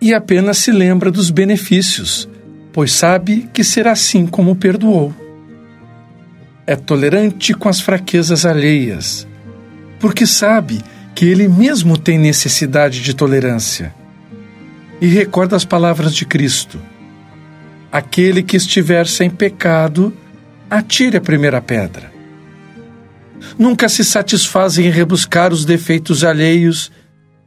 E 0.00 0.14
apenas 0.14 0.58
se 0.58 0.72
lembra 0.72 1.10
dos 1.10 1.30
benefícios, 1.30 2.28
pois 2.72 2.92
sabe 2.92 3.48
que 3.52 3.62
será 3.62 3.92
assim 3.92 4.26
como 4.26 4.56
perdoou. 4.56 5.14
É 6.66 6.74
tolerante 6.74 7.52
com 7.52 7.68
as 7.68 7.80
fraquezas 7.80 8.46
alheias, 8.46 9.26
porque 10.00 10.26
sabe 10.26 10.82
que 11.14 11.26
ele 11.26 11.48
mesmo 11.48 11.96
tem 11.98 12.18
necessidade 12.18 13.00
de 13.00 13.14
tolerância. 13.14 13.94
E 15.00 15.06
recorda 15.06 15.56
as 15.56 15.64
palavras 15.64 16.14
de 16.14 16.24
Cristo: 16.24 16.80
Aquele 17.90 18.42
que 18.42 18.56
estiver 18.56 19.06
sem 19.06 19.28
pecado, 19.28 20.12
atire 20.70 21.16
a 21.16 21.20
primeira 21.20 21.60
pedra 21.60 22.12
nunca 23.58 23.88
se 23.88 24.04
satisfazem 24.04 24.86
em 24.86 24.90
rebuscar 24.90 25.52
os 25.52 25.64
defeitos 25.64 26.24
alheios, 26.24 26.90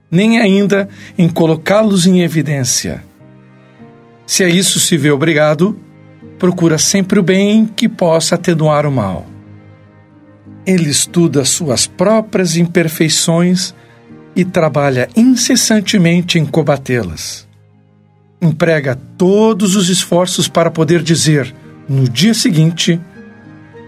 nem 0.09 0.39
ainda 0.39 0.87
em 1.17 1.27
colocá-los 1.27 2.05
em 2.05 2.21
evidência. 2.21 3.03
Se 4.25 4.43
a 4.43 4.49
isso 4.49 4.79
se 4.79 4.97
vê 4.97 5.11
obrigado, 5.11 5.79
procura 6.39 6.77
sempre 6.77 7.19
o 7.19 7.23
bem 7.23 7.65
que 7.65 7.87
possa 7.87 8.35
atenuar 8.35 8.85
o 8.85 8.91
mal. 8.91 9.25
Ele 10.65 10.89
estuda 10.89 11.45
suas 11.45 11.85
próprias 11.85 12.57
imperfeições 12.57 13.73
e 14.35 14.43
trabalha 14.43 15.07
incessantemente 15.15 16.39
em 16.39 16.45
combatê-las. 16.45 17.47
Emprega 18.41 18.99
todos 19.17 19.75
os 19.75 19.89
esforços 19.89 20.47
para 20.47 20.69
poder 20.69 21.01
dizer, 21.01 21.53
no 21.87 22.09
dia 22.09 22.33
seguinte, 22.33 22.99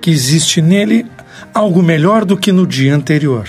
que 0.01 0.12
existe 0.12 0.62
nele 0.62 1.05
algo 1.53 1.81
melhor 1.81 2.24
do 2.24 2.38
que 2.38 2.51
no 2.51 2.65
dia 2.65 2.96
anterior. 2.96 3.48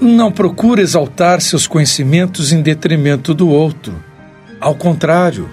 Não 0.00 0.32
procura 0.32 0.80
exaltar 0.80 1.40
seus 1.40 1.66
conhecimentos 1.66 2.52
em 2.52 2.62
detrimento 2.62 3.34
do 3.34 3.48
outro. 3.48 3.92
Ao 4.58 4.74
contrário, 4.74 5.48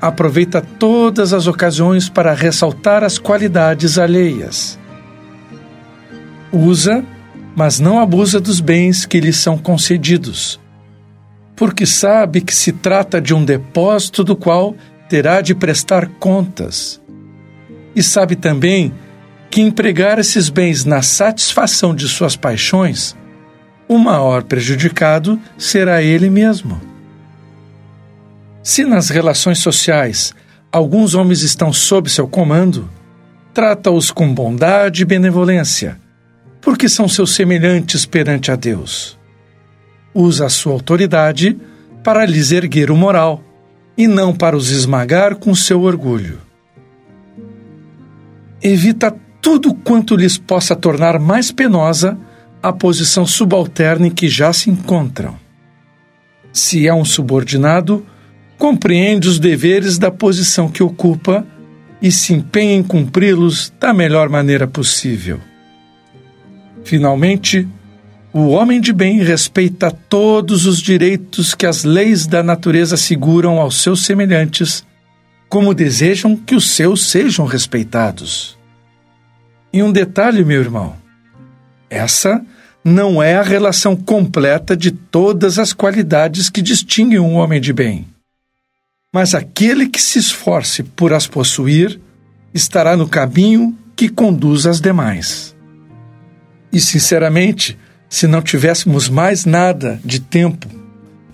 aproveita 0.00 0.62
todas 0.62 1.32
as 1.32 1.46
ocasiões 1.46 2.08
para 2.08 2.32
ressaltar 2.32 3.04
as 3.04 3.18
qualidades 3.18 3.98
alheias. 3.98 4.78
Usa, 6.52 7.04
mas 7.54 7.80
não 7.80 8.00
abusa 8.00 8.40
dos 8.40 8.60
bens 8.60 9.04
que 9.04 9.20
lhe 9.20 9.32
são 9.32 9.56
concedidos, 9.56 10.60
porque 11.54 11.86
sabe 11.86 12.40
que 12.40 12.54
se 12.54 12.72
trata 12.72 13.20
de 13.20 13.34
um 13.34 13.44
depósito 13.44 14.22
do 14.22 14.36
qual 14.36 14.76
terá 15.08 15.40
de 15.40 15.54
prestar 15.54 16.06
contas. 16.18 17.00
E 17.94 18.02
sabe 18.02 18.36
também 18.36 18.92
que 19.50 19.60
empregar 19.60 20.18
esses 20.18 20.48
bens 20.48 20.84
na 20.84 21.00
satisfação 21.02 21.94
de 21.94 22.08
suas 22.08 22.36
paixões, 22.36 23.16
o 23.88 23.98
maior 23.98 24.42
prejudicado 24.42 25.40
será 25.56 26.02
ele 26.02 26.28
mesmo. 26.28 26.80
Se 28.62 28.84
nas 28.84 29.08
relações 29.08 29.60
sociais 29.60 30.34
alguns 30.72 31.14
homens 31.14 31.42
estão 31.42 31.72
sob 31.72 32.10
seu 32.10 32.28
comando, 32.28 32.90
trata-os 33.54 34.10
com 34.10 34.34
bondade 34.34 35.02
e 35.02 35.04
benevolência, 35.06 35.98
porque 36.66 36.88
são 36.88 37.08
seus 37.08 37.32
semelhantes 37.32 38.04
perante 38.04 38.50
a 38.50 38.56
Deus. 38.56 39.16
Usa 40.12 40.46
a 40.46 40.48
sua 40.48 40.72
autoridade 40.72 41.56
para 42.02 42.26
lhes 42.26 42.50
erguer 42.50 42.90
o 42.90 42.96
moral 42.96 43.40
e 43.96 44.08
não 44.08 44.34
para 44.34 44.56
os 44.56 44.72
esmagar 44.72 45.36
com 45.36 45.54
seu 45.54 45.82
orgulho. 45.82 46.40
Evita 48.60 49.14
tudo 49.40 49.72
quanto 49.74 50.16
lhes 50.16 50.36
possa 50.36 50.74
tornar 50.74 51.20
mais 51.20 51.52
penosa 51.52 52.18
a 52.60 52.72
posição 52.72 53.24
subalterna 53.24 54.08
em 54.08 54.10
que 54.10 54.28
já 54.28 54.52
se 54.52 54.68
encontram. 54.68 55.36
Se 56.52 56.88
é 56.88 56.92
um 56.92 57.04
subordinado, 57.04 58.04
compreende 58.58 59.28
os 59.28 59.38
deveres 59.38 59.98
da 59.98 60.10
posição 60.10 60.68
que 60.68 60.82
ocupa 60.82 61.46
e 62.02 62.10
se 62.10 62.32
empenha 62.32 62.74
em 62.74 62.82
cumpri-los 62.82 63.72
da 63.78 63.94
melhor 63.94 64.28
maneira 64.28 64.66
possível. 64.66 65.40
Finalmente, 66.86 67.66
o 68.32 68.46
homem 68.50 68.80
de 68.80 68.92
bem 68.92 69.20
respeita 69.20 69.90
todos 69.90 70.66
os 70.66 70.80
direitos 70.80 71.52
que 71.52 71.66
as 71.66 71.82
leis 71.82 72.28
da 72.28 72.44
natureza 72.44 72.94
asseguram 72.94 73.60
aos 73.60 73.82
seus 73.82 74.04
semelhantes, 74.04 74.86
como 75.48 75.74
desejam 75.74 76.36
que 76.36 76.54
os 76.54 76.70
seus 76.70 77.08
sejam 77.08 77.44
respeitados. 77.44 78.56
E 79.72 79.82
um 79.82 79.90
detalhe, 79.90 80.44
meu 80.44 80.60
irmão: 80.60 80.94
essa 81.90 82.40
não 82.84 83.20
é 83.20 83.34
a 83.34 83.42
relação 83.42 83.96
completa 83.96 84.76
de 84.76 84.92
todas 84.92 85.58
as 85.58 85.72
qualidades 85.72 86.48
que 86.48 86.62
distinguem 86.62 87.18
um 87.18 87.34
homem 87.34 87.60
de 87.60 87.72
bem. 87.72 88.06
Mas 89.12 89.34
aquele 89.34 89.88
que 89.88 90.00
se 90.00 90.20
esforce 90.20 90.84
por 90.84 91.12
as 91.12 91.26
possuir 91.26 91.98
estará 92.54 92.96
no 92.96 93.08
caminho 93.08 93.76
que 93.96 94.08
conduz 94.08 94.66
às 94.66 94.80
demais. 94.80 95.55
E, 96.72 96.80
sinceramente, 96.80 97.78
se 98.08 98.26
não 98.26 98.42
tivéssemos 98.42 99.08
mais 99.08 99.44
nada 99.44 100.00
de 100.04 100.20
tempo 100.20 100.66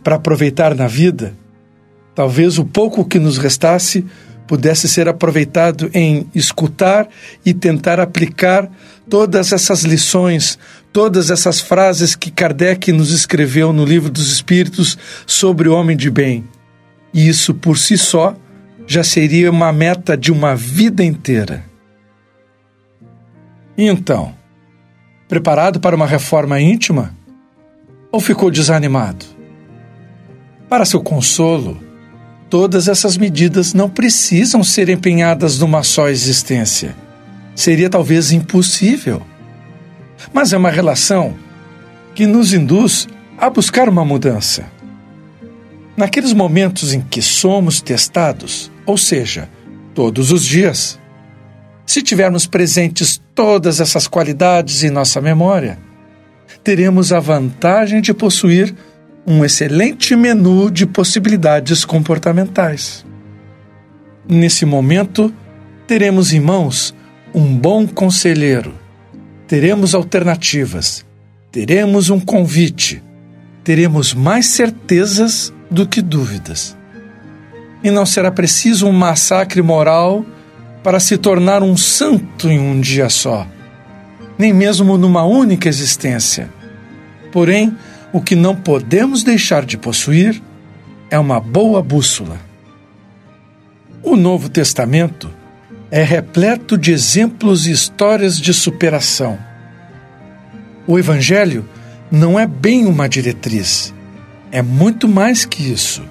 para 0.03 0.17
aproveitar 0.17 0.75
na 0.75 0.87
vida, 0.87 1.35
talvez 2.15 2.59
o 2.59 2.65
pouco 2.65 3.05
que 3.05 3.19
nos 3.19 3.39
restasse 3.39 4.05
pudesse 4.47 4.89
ser 4.89 5.09
aproveitado 5.09 5.91
em 5.95 6.27
escutar 6.35 7.09
e 7.45 7.55
tentar 7.55 8.01
aplicar 8.01 8.71
todas 9.09 9.53
essas 9.53 9.83
lições, 9.83 10.59
todas 10.93 11.31
essas 11.31 11.61
frases 11.61 12.15
que 12.15 12.31
Kardec 12.31 12.93
nos 12.93 13.13
escreveu 13.13 13.73
no 13.73 13.85
Livro 13.85 14.11
dos 14.11 14.31
Espíritos 14.31 14.99
sobre 15.27 15.69
o 15.69 15.75
homem 15.75 15.97
de 15.97 16.11
bem. 16.11 16.45
E 17.15 17.29
isso 17.29 17.55
por 17.55 17.79
si 17.79 17.97
só 17.97 18.37
já 18.87 19.03
seria 19.03 19.51
uma 19.51 19.73
meta 19.73 20.17
de 20.17 20.33
uma 20.33 20.55
vida 20.55 21.05
inteira. 21.05 21.65
Então, 23.77 24.35
preparado 25.33 25.81
para 25.81 25.97
uma 25.97 26.07
reforma 26.07 26.61
íntima? 26.61 27.17
Ou 28.11 28.21
ficou 28.21 28.51
desanimado? 28.51 29.25
Para 30.69 30.85
seu 30.85 31.01
consolo, 31.01 31.81
todas 32.51 32.87
essas 32.87 33.17
medidas 33.17 33.73
não 33.73 33.89
precisam 33.89 34.63
ser 34.63 34.91
empenhadas 34.91 35.59
numa 35.59 35.83
só 35.83 36.11
existência. 36.11 36.95
Seria 37.55 37.89
talvez 37.89 38.31
impossível. 38.31 39.23
Mas 40.35 40.53
é 40.53 40.59
uma 40.59 40.69
relação 40.69 41.35
que 42.15 42.27
nos 42.27 42.53
induz 42.53 43.09
a 43.39 43.49
buscar 43.49 43.89
uma 43.89 44.05
mudança. 44.05 44.67
Naqueles 45.97 46.35
momentos 46.35 46.93
em 46.93 47.01
que 47.01 47.23
somos 47.23 47.81
testados, 47.81 48.71
ou 48.85 48.99
seja, 48.99 49.49
todos 49.95 50.31
os 50.31 50.45
dias, 50.45 51.01
se 51.93 52.01
tivermos 52.01 52.47
presentes 52.47 53.21
todas 53.35 53.79
essas 53.79 54.07
qualidades 54.07 54.83
em 54.83 54.89
nossa 54.89 55.21
memória, 55.21 55.79
teremos 56.65 57.13
a 57.13 57.21
vantagem 57.21 58.01
de 58.01 58.15
possuir 58.15 58.75
um 59.27 59.45
excelente 59.45 60.17
menu 60.17 60.71
de 60.71 60.87
possibilidades 60.87 61.85
comportamentais. 61.85 63.05
Nesse 64.27 64.65
momento, 64.65 65.31
teremos 65.87 66.33
em 66.33 66.41
mãos 66.41 66.95
um 67.35 67.55
bom 67.55 67.87
conselheiro, 67.87 68.73
teremos 69.47 69.95
alternativas, 69.95 71.05
teremos 71.51 72.09
um 72.09 72.19
convite, 72.19 73.03
teremos 73.63 74.15
mais 74.15 74.47
certezas 74.47 75.53
do 75.71 75.87
que 75.87 76.01
dúvidas. 76.01 76.75
E 77.85 77.91
não 77.91 78.07
será 78.07 78.31
preciso 78.31 78.87
um 78.87 78.93
massacre 78.93 79.61
moral 79.61 80.25
para 80.83 80.99
se 80.99 81.17
tornar 81.17 81.63
um 81.63 81.77
santo 81.77 82.49
em 82.49 82.59
um 82.59 82.81
dia 82.81 83.09
só, 83.09 83.47
nem 84.37 84.53
mesmo 84.53 84.99
numa 84.99 85.25
única 85.25 85.69
existência. 85.69 86.51
Porém, 87.31 87.77
o 88.13 88.21
que 88.21 88.35
não 88.35 88.55
podemos 88.55 89.23
deixar 89.23 89.65
de 89.65 89.77
possuir 89.77 90.43
é 91.11 91.19
uma 91.19 91.41
boa 91.41 91.83
bússola. 91.83 92.39
O 94.03 94.17
Novo 94.17 94.49
Testamento 94.49 95.31
é 95.91 96.03
repleto 96.03 96.77
de 96.77 96.91
exemplos 96.91 97.67
e 97.67 97.71
histórias 97.71 98.39
de 98.39 98.53
superação. 98.53 99.39
O 100.87 100.99
Evangelho 100.99 101.65
não 102.11 102.39
é 102.39 102.47
bem 102.47 102.87
uma 102.87 103.09
diretriz, 103.09 103.95
é 104.51 104.61
muito 104.61 105.09
mais 105.09 105.45
que 105.45 105.73
isso, 105.73 106.03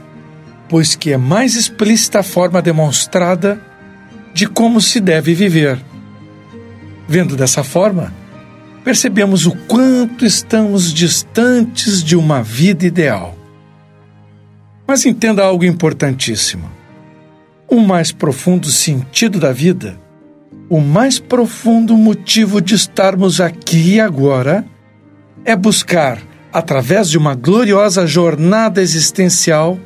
pois 0.69 0.95
que 0.95 1.11
é 1.11 1.17
mais 1.17 1.55
explícita 1.55 2.19
a 2.19 2.23
forma 2.23 2.61
demonstrada 2.61 3.61
de 4.33 4.47
como 4.47 4.79
se 4.79 4.99
deve 4.99 5.33
viver. 5.33 5.79
Vendo 7.07 7.35
dessa 7.35 7.63
forma, 7.63 8.13
percebemos 8.83 9.45
o 9.45 9.55
quanto 9.67 10.25
estamos 10.25 10.93
distantes 10.93 12.03
de 12.03 12.15
uma 12.15 12.41
vida 12.41 12.85
ideal. 12.85 13.37
Mas 14.87 15.05
entenda 15.05 15.43
algo 15.43 15.63
importantíssimo. 15.63 16.69
O 17.67 17.79
mais 17.79 18.11
profundo 18.11 18.67
sentido 18.67 19.39
da 19.39 19.53
vida, 19.53 19.97
o 20.69 20.79
mais 20.79 21.19
profundo 21.19 21.95
motivo 21.95 22.61
de 22.61 22.75
estarmos 22.75 23.39
aqui 23.39 23.95
e 23.95 23.99
agora, 23.99 24.65
é 25.45 25.55
buscar, 25.55 26.19
através 26.51 27.09
de 27.09 27.17
uma 27.17 27.35
gloriosa 27.35 28.05
jornada 28.05 28.81
existencial, 28.81 29.79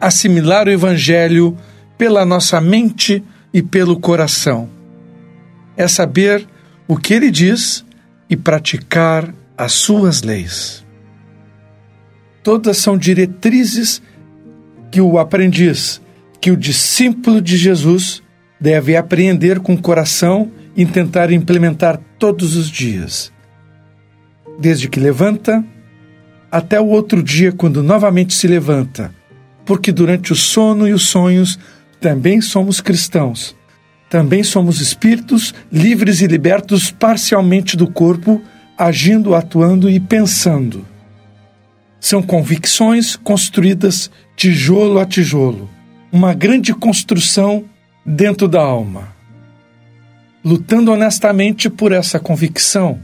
assimilar 0.00 0.66
o 0.66 0.70
Evangelho 0.70 1.56
pela 1.96 2.24
nossa 2.24 2.60
mente 2.60 3.22
e 3.54 3.62
pelo 3.62 4.00
coração. 4.00 4.68
É 5.76 5.86
saber 5.86 6.44
o 6.88 6.96
que 6.96 7.14
ele 7.14 7.30
diz 7.30 7.84
e 8.28 8.36
praticar 8.36 9.32
as 9.56 9.72
suas 9.72 10.22
leis. 10.22 10.84
Todas 12.42 12.76
são 12.78 12.98
diretrizes 12.98 14.02
que 14.90 15.00
o 15.00 15.18
aprendiz, 15.18 16.02
que 16.40 16.50
o 16.50 16.56
discípulo 16.56 17.40
de 17.40 17.56
Jesus 17.56 18.22
deve 18.60 18.96
apreender 18.96 19.60
com 19.60 19.74
o 19.74 19.80
coração 19.80 20.50
e 20.76 20.84
tentar 20.84 21.30
implementar 21.30 22.00
todos 22.18 22.56
os 22.56 22.68
dias. 22.68 23.32
Desde 24.58 24.88
que 24.88 24.98
levanta 24.98 25.64
até 26.50 26.80
o 26.80 26.86
outro 26.86 27.22
dia, 27.22 27.52
quando 27.52 27.82
novamente 27.82 28.34
se 28.34 28.46
levanta, 28.46 29.12
porque 29.64 29.90
durante 29.90 30.32
o 30.32 30.36
sono 30.36 30.86
e 30.86 30.92
os 30.92 31.06
sonhos 31.06 31.58
também 32.04 32.40
somos 32.42 32.80
cristãos 32.82 33.56
também 34.14 34.44
somos 34.44 34.80
espíritos 34.80 35.52
livres 35.72 36.20
e 36.20 36.28
libertos 36.28 36.88
parcialmente 36.88 37.76
do 37.76 37.90
corpo, 37.90 38.40
agindo, 38.78 39.34
atuando 39.34 39.90
e 39.90 39.98
pensando. 39.98 40.86
São 41.98 42.22
convicções 42.22 43.16
construídas 43.16 44.08
tijolo 44.36 45.00
a 45.00 45.04
tijolo, 45.04 45.68
uma 46.12 46.32
grande 46.32 46.72
construção 46.72 47.64
dentro 48.06 48.46
da 48.46 48.60
alma. 48.60 49.12
Lutando 50.44 50.92
honestamente 50.92 51.68
por 51.68 51.90
essa 51.90 52.20
convicção, 52.20 53.00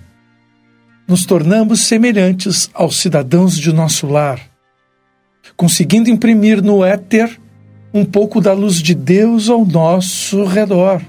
nos 1.09 1.27
tornamos 1.27 1.81
semelhantes 1.81 2.71
aos 2.73 2.99
cidadãos 2.99 3.59
de 3.59 3.73
nosso 3.73 4.07
lar, 4.07 4.39
conseguindo 5.57 6.09
imprimir 6.09 6.63
no 6.63 6.85
éter 6.85 7.37
um 7.93 8.05
pouco 8.05 8.41
da 8.41 8.53
luz 8.53 8.77
de 8.77 8.95
Deus 8.95 9.49
ao 9.49 9.65
nosso 9.65 10.45
redor. 10.45 11.03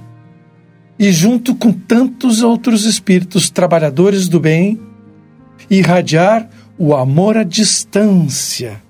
E 0.98 1.12
junto 1.12 1.56
com 1.56 1.72
tantos 1.72 2.42
outros 2.42 2.86
espíritos 2.86 3.50
trabalhadores 3.50 4.28
do 4.28 4.40
bem, 4.40 4.80
irradiar 5.70 6.50
o 6.78 6.96
amor 6.96 7.38
à 7.38 7.44
distância, 7.44 8.82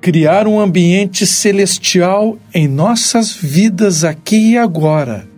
criar 0.00 0.46
um 0.46 0.60
ambiente 0.60 1.26
celestial 1.26 2.38
em 2.54 2.68
nossas 2.68 3.32
vidas 3.32 4.04
aqui 4.04 4.52
e 4.52 4.58
agora, 4.58 5.28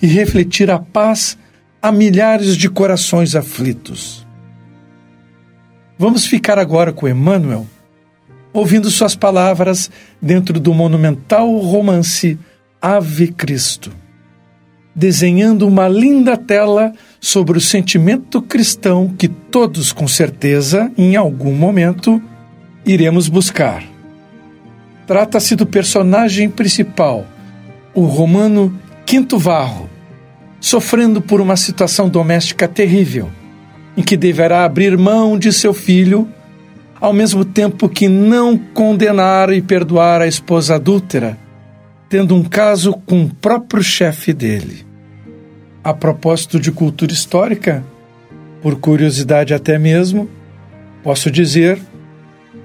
e 0.00 0.06
refletir 0.06 0.70
a 0.70 0.78
paz 0.78 1.36
a 1.80 1.92
milhares 1.92 2.56
de 2.56 2.68
corações 2.68 3.36
aflitos. 3.36 4.26
Vamos 5.98 6.26
ficar 6.26 6.58
agora 6.58 6.92
com 6.92 7.08
Emmanuel 7.08 7.66
ouvindo 8.54 8.88
suas 8.88 9.16
palavras 9.16 9.90
dentro 10.22 10.60
do 10.60 10.72
monumental 10.72 11.58
romance 11.58 12.38
Ave 12.80 13.32
Cristo. 13.32 13.90
desenhando 14.96 15.66
uma 15.66 15.88
linda 15.88 16.36
tela 16.36 16.92
sobre 17.20 17.58
o 17.58 17.60
sentimento 17.60 18.40
cristão 18.40 19.12
que 19.18 19.26
todos, 19.26 19.90
com 19.90 20.06
certeza, 20.06 20.88
em 20.96 21.16
algum 21.16 21.52
momento, 21.52 22.22
iremos 22.86 23.28
buscar. 23.28 23.82
Trata-se 25.04 25.56
do 25.56 25.66
personagem 25.66 26.48
principal, 26.48 27.26
o 27.92 28.02
romano 28.02 28.78
Quinto 29.04 29.36
Varro, 29.36 29.90
sofrendo 30.60 31.20
por 31.20 31.40
uma 31.40 31.56
situação 31.56 32.08
doméstica 32.08 32.68
terrível, 32.68 33.28
em 33.96 34.02
que 34.02 34.16
deverá 34.16 34.64
abrir 34.64 34.96
mão 34.96 35.36
de 35.36 35.52
seu 35.52 35.74
filho, 35.74 36.28
ao 37.04 37.12
mesmo 37.12 37.44
tempo 37.44 37.86
que 37.86 38.08
não 38.08 38.56
condenar 38.56 39.52
e 39.52 39.60
perdoar 39.60 40.22
a 40.22 40.26
esposa 40.26 40.76
adúltera, 40.76 41.36
tendo 42.08 42.34
um 42.34 42.42
caso 42.42 42.94
com 43.04 43.24
o 43.24 43.28
próprio 43.28 43.82
chefe 43.82 44.32
dele. 44.32 44.86
A 45.82 45.92
propósito 45.92 46.58
de 46.58 46.72
cultura 46.72 47.12
histórica, 47.12 47.84
por 48.62 48.76
curiosidade 48.76 49.52
até 49.52 49.78
mesmo, 49.78 50.30
posso 51.02 51.30
dizer 51.30 51.78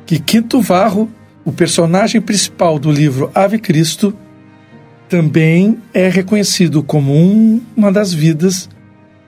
que 0.05 0.17
Quinto 0.17 0.61
Varro, 0.61 1.09
o 1.43 1.51
personagem 1.51 2.21
principal 2.21 2.79
do 2.79 2.89
livro 2.89 3.29
Ave 3.35 3.59
Cristo, 3.59 4.13
também 5.09 5.79
é 5.93 6.07
reconhecido 6.07 6.81
como 6.81 7.13
um, 7.13 7.59
uma 7.75 7.91
das 7.91 8.13
vidas 8.13 8.69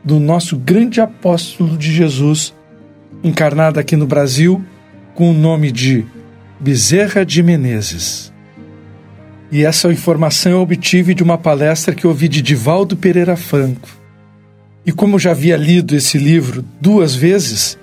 do 0.05 0.21
nosso 0.21 0.55
grande 0.55 1.01
apóstolo 1.01 1.77
de 1.77 1.91
Jesus, 1.91 2.53
encarnado 3.21 3.77
aqui 3.77 3.97
no 3.97 4.07
Brasil 4.07 4.63
com 5.13 5.31
o 5.31 5.33
nome 5.33 5.71
de 5.71 6.05
Bezerra 6.59 7.25
de 7.25 7.41
Menezes. 7.41 8.31
E 9.51 9.65
essa 9.65 9.91
informação 9.91 10.53
eu 10.53 10.61
obtive 10.61 11.13
de 11.13 11.23
uma 11.23 11.37
palestra 11.37 11.93
que 11.93 12.07
ouvi 12.07 12.27
de 12.27 12.41
Divaldo 12.41 12.95
Pereira 12.95 13.35
Franco. 13.35 13.89
E 14.85 14.91
como 14.91 15.19
já 15.19 15.31
havia 15.31 15.57
lido 15.57 15.95
esse 15.95 16.17
livro 16.17 16.63
duas 16.79 17.13
vezes, 17.13 17.77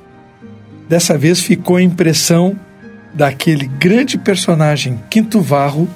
dessa 0.88 1.18
vez 1.18 1.40
ficou 1.40 1.76
a 1.76 1.82
impressão 1.82 2.58
daquele 3.12 3.66
grande 3.66 4.16
personagem 4.16 4.98
Quinto 5.10 5.40
Varro 5.40 5.88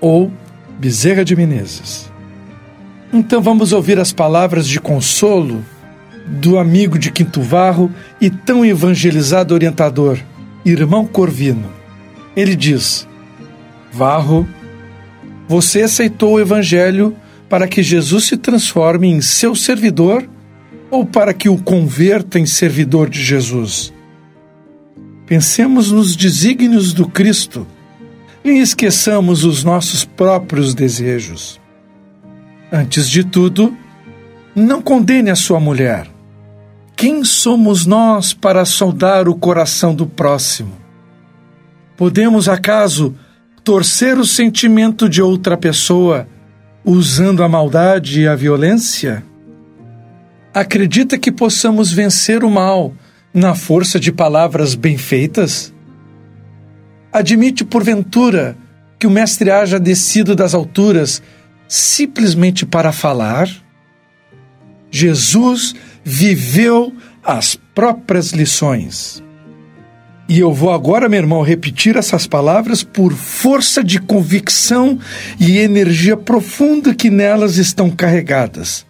ou 0.00 0.32
Bezerra 0.78 1.24
de 1.24 1.36
Menezes. 1.36 2.10
Então 3.12 3.40
vamos 3.40 3.72
ouvir 3.72 3.98
as 3.98 4.12
palavras 4.12 4.66
de 4.66 4.80
consolo 4.80 5.64
do 6.26 6.58
amigo 6.58 6.98
de 6.98 7.10
Quinto 7.10 7.42
Varro 7.42 7.90
e 8.20 8.30
tão 8.30 8.64
evangelizado 8.64 9.52
orientador, 9.52 10.18
irmão 10.64 11.06
Corvino. 11.06 11.70
Ele 12.36 12.54
diz: 12.54 13.06
Varro, 13.92 14.48
você 15.48 15.82
aceitou 15.82 16.34
o 16.34 16.40
evangelho 16.40 17.16
para 17.48 17.66
que 17.66 17.82
Jesus 17.82 18.24
se 18.24 18.36
transforme 18.36 19.08
em 19.08 19.20
seu 19.20 19.54
servidor 19.54 20.28
ou 20.90 21.04
para 21.04 21.32
que 21.32 21.48
o 21.48 21.56
converta 21.58 22.38
em 22.38 22.46
servidor 22.46 23.08
de 23.08 23.22
Jesus? 23.22 23.92
Pensemos 25.26 25.92
nos 25.92 26.16
desígnios 26.16 26.92
do 26.92 27.08
Cristo 27.08 27.64
e 28.44 28.58
esqueçamos 28.58 29.44
os 29.44 29.62
nossos 29.62 30.04
próprios 30.04 30.74
desejos. 30.74 31.60
Antes 32.72 33.08
de 33.08 33.22
tudo, 33.22 33.76
não 34.54 34.82
condene 34.82 35.30
a 35.30 35.36
sua 35.36 35.60
mulher. 35.60 36.09
Quem 37.00 37.24
somos 37.24 37.86
nós 37.86 38.34
para 38.34 38.62
soldar 38.66 39.26
o 39.26 39.34
coração 39.34 39.94
do 39.94 40.06
próximo? 40.06 40.76
Podemos, 41.96 42.46
acaso, 42.46 43.14
torcer 43.64 44.18
o 44.18 44.24
sentimento 44.26 45.08
de 45.08 45.22
outra 45.22 45.56
pessoa 45.56 46.28
usando 46.84 47.42
a 47.42 47.48
maldade 47.48 48.20
e 48.20 48.28
a 48.28 48.36
violência? 48.36 49.24
Acredita 50.52 51.16
que 51.16 51.32
possamos 51.32 51.90
vencer 51.90 52.44
o 52.44 52.50
mal 52.50 52.92
na 53.32 53.54
força 53.54 53.98
de 53.98 54.12
palavras 54.12 54.74
bem 54.74 54.98
feitas? 54.98 55.72
Admite, 57.10 57.64
porventura, 57.64 58.58
que 58.98 59.06
o 59.06 59.10
Mestre 59.10 59.50
haja 59.50 59.80
descido 59.80 60.36
das 60.36 60.52
alturas 60.52 61.22
simplesmente 61.66 62.66
para 62.66 62.92
falar? 62.92 63.48
Jesus 64.90 65.74
viveu 66.04 66.92
as 67.22 67.54
próprias 67.74 68.32
lições. 68.32 69.22
E 70.28 70.38
eu 70.38 70.52
vou 70.52 70.72
agora, 70.72 71.08
meu 71.08 71.18
irmão, 71.18 71.42
repetir 71.42 71.96
essas 71.96 72.26
palavras 72.26 72.84
por 72.84 73.12
força 73.12 73.82
de 73.82 74.00
convicção 74.00 74.96
e 75.40 75.58
energia 75.58 76.16
profunda 76.16 76.94
que 76.94 77.10
nelas 77.10 77.56
estão 77.56 77.90
carregadas. 77.90 78.86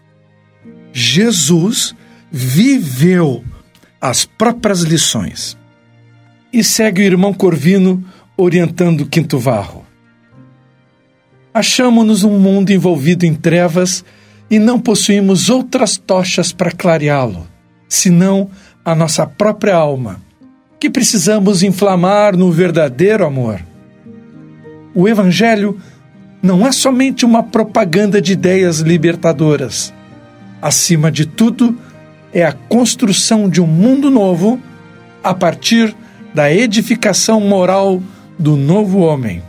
Jesus 0.92 1.94
viveu 2.30 3.42
as 4.00 4.24
próprias 4.26 4.82
lições. 4.82 5.56
E 6.52 6.62
segue 6.62 7.00
o 7.00 7.04
irmão 7.04 7.32
Corvino 7.32 8.04
orientando 8.36 9.06
Quinto 9.06 9.38
Varro. 9.38 9.86
Achamos-nos 11.54 12.22
num 12.22 12.38
mundo 12.38 12.70
envolvido 12.70 13.24
em 13.24 13.34
trevas 13.34 14.04
e 14.50 14.58
não 14.58 14.80
possuímos 14.80 15.48
outras 15.48 15.96
tochas 15.96 16.52
para 16.52 16.72
clareá-lo, 16.72 17.46
senão 17.88 18.50
a 18.84 18.94
nossa 18.94 19.26
própria 19.26 19.76
alma, 19.76 20.20
que 20.80 20.90
precisamos 20.90 21.62
inflamar 21.62 22.36
no 22.36 22.50
verdadeiro 22.50 23.24
amor. 23.24 23.60
O 24.94 25.08
Evangelho 25.08 25.78
não 26.42 26.66
é 26.66 26.72
somente 26.72 27.24
uma 27.24 27.42
propaganda 27.42 28.20
de 28.20 28.32
ideias 28.32 28.80
libertadoras. 28.80 29.92
Acima 30.60 31.12
de 31.12 31.26
tudo, 31.26 31.78
é 32.32 32.44
a 32.44 32.52
construção 32.52 33.48
de 33.48 33.60
um 33.60 33.66
mundo 33.66 34.10
novo 34.10 34.60
a 35.22 35.34
partir 35.34 35.94
da 36.34 36.52
edificação 36.52 37.40
moral 37.40 38.02
do 38.38 38.56
novo 38.56 39.00
homem. 39.00 39.42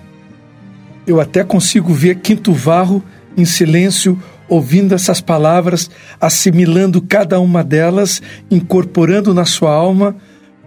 Eu 1.07 1.19
até 1.19 1.43
consigo 1.43 1.93
ver 1.93 2.15
Quinto 2.15 2.53
Varro 2.53 3.03
em 3.37 3.45
silêncio, 3.45 4.21
ouvindo 4.51 4.93
essas 4.93 5.21
palavras, 5.21 5.89
assimilando 6.19 7.01
cada 7.01 7.39
uma 7.39 7.63
delas, 7.63 8.21
incorporando 8.51 9.33
na 9.33 9.45
sua 9.45 9.71
alma, 9.71 10.13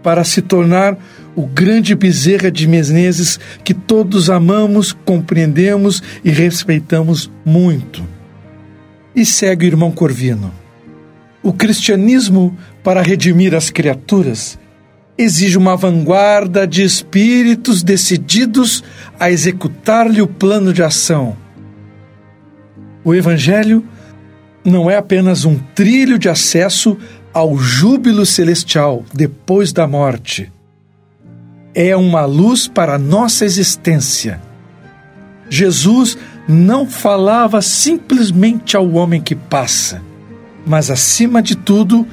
para 0.02 0.24
se 0.24 0.40
tornar 0.40 0.96
o 1.36 1.46
grande 1.46 1.94
Bezerra 1.94 2.50
de 2.50 2.66
Menezes 2.66 3.38
que 3.62 3.74
todos 3.74 4.30
amamos, 4.30 4.94
compreendemos 5.04 6.02
e 6.24 6.30
respeitamos 6.30 7.30
muito. 7.44 8.02
E 9.14 9.26
segue 9.26 9.66
o 9.66 9.68
irmão 9.68 9.92
Corvino. 9.92 10.50
O 11.42 11.52
cristianismo, 11.52 12.56
para 12.82 13.02
redimir 13.02 13.54
as 13.54 13.68
criaturas, 13.68 14.58
exige 15.18 15.58
uma 15.58 15.76
vanguarda 15.76 16.66
de 16.66 16.82
espíritos 16.82 17.82
decididos 17.82 18.82
a 19.20 19.30
executar-lhe 19.30 20.22
o 20.22 20.26
plano 20.26 20.72
de 20.72 20.82
ação. 20.82 21.43
O 23.04 23.14
Evangelho 23.14 23.84
não 24.64 24.90
é 24.90 24.96
apenas 24.96 25.44
um 25.44 25.58
trilho 25.74 26.18
de 26.18 26.28
acesso 26.28 26.96
ao 27.32 27.56
júbilo 27.58 28.24
celestial 28.24 29.04
depois 29.12 29.72
da 29.72 29.86
morte. 29.86 30.50
É 31.74 31.94
uma 31.96 32.24
luz 32.24 32.66
para 32.66 32.94
a 32.94 32.98
nossa 32.98 33.44
existência. 33.44 34.40
Jesus 35.50 36.16
não 36.48 36.86
falava 36.86 37.60
simplesmente 37.60 38.76
ao 38.76 38.90
homem 38.92 39.20
que 39.20 39.34
passa, 39.34 40.00
mas, 40.66 40.90
acima 40.90 41.42
de 41.42 41.56
tudo, 41.56 42.06